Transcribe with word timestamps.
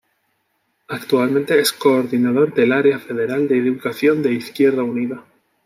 Actualmente 0.87 1.59
es 1.59 1.73
Coordinador 1.73 2.55
del 2.55 2.71
Área 2.71 2.97
Federal 2.97 3.47
de 3.47 3.59
Educación 3.59 4.23
de 4.23 4.33
Izquierda 4.33 4.81
Unida. 4.81 5.23